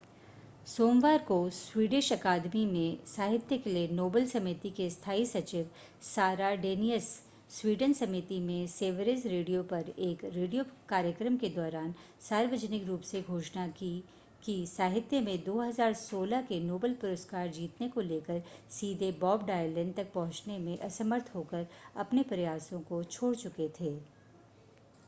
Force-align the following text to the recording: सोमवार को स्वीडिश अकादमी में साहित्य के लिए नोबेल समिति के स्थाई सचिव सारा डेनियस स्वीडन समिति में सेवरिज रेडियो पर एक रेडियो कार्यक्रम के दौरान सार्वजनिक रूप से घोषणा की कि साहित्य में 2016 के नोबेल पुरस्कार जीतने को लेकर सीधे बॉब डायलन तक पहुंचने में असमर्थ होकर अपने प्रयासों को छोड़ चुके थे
सोमवार 0.67 1.17
को 1.17 1.37
स्वीडिश 1.49 2.11
अकादमी 2.13 2.65
में 2.65 2.97
साहित्य 3.07 3.57
के 3.57 3.69
लिए 3.69 3.87
नोबेल 3.87 4.27
समिति 4.27 4.69
के 4.69 4.89
स्थाई 4.89 5.25
सचिव 5.25 5.69
सारा 6.05 6.53
डेनियस 6.55 7.07
स्वीडन 7.49 7.93
समिति 7.93 8.39
में 8.39 8.67
सेवरिज 8.67 9.25
रेडियो 9.27 9.63
पर 9.63 9.89
एक 9.99 10.23
रेडियो 10.25 10.63
कार्यक्रम 10.89 11.37
के 11.37 11.49
दौरान 11.49 11.93
सार्वजनिक 12.29 12.87
रूप 12.87 13.01
से 13.01 13.21
घोषणा 13.21 13.67
की 13.67 13.91
कि 14.45 14.55
साहित्य 14.67 15.21
में 15.21 15.43
2016 15.45 16.47
के 16.47 16.59
नोबेल 16.59 16.93
पुरस्कार 16.93 17.47
जीतने 17.47 17.87
को 17.87 18.01
लेकर 18.01 18.41
सीधे 18.69 19.11
बॉब 19.21 19.45
डायलन 19.47 19.91
तक 19.91 20.13
पहुंचने 20.13 20.57
में 20.59 20.77
असमर्थ 20.79 21.35
होकर 21.35 21.67
अपने 21.95 22.23
प्रयासों 22.23 22.79
को 22.79 23.03
छोड़ 23.03 23.35
चुके 23.35 23.69
थे 23.79 23.95